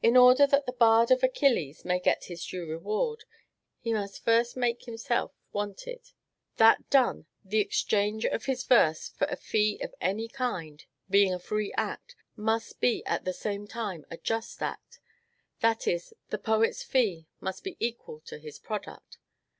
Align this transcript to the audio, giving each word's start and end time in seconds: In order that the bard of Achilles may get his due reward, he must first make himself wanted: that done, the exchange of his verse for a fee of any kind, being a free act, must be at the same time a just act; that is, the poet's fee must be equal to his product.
In 0.00 0.16
order 0.16 0.46
that 0.46 0.64
the 0.64 0.72
bard 0.72 1.10
of 1.10 1.24
Achilles 1.24 1.84
may 1.84 1.98
get 1.98 2.26
his 2.26 2.46
due 2.46 2.66
reward, 2.70 3.24
he 3.80 3.92
must 3.92 4.24
first 4.24 4.56
make 4.56 4.84
himself 4.84 5.32
wanted: 5.52 6.12
that 6.58 6.88
done, 6.88 7.26
the 7.44 7.58
exchange 7.58 8.24
of 8.26 8.44
his 8.44 8.62
verse 8.62 9.08
for 9.08 9.24
a 9.26 9.34
fee 9.34 9.80
of 9.82 9.92
any 10.00 10.28
kind, 10.28 10.84
being 11.10 11.34
a 11.34 11.40
free 11.40 11.72
act, 11.76 12.14
must 12.36 12.78
be 12.78 13.04
at 13.06 13.24
the 13.24 13.32
same 13.32 13.66
time 13.66 14.06
a 14.08 14.18
just 14.18 14.62
act; 14.62 15.00
that 15.62 15.88
is, 15.88 16.14
the 16.30 16.38
poet's 16.38 16.84
fee 16.84 17.26
must 17.40 17.64
be 17.64 17.76
equal 17.80 18.20
to 18.20 18.38
his 18.38 18.60
product. 18.60 19.18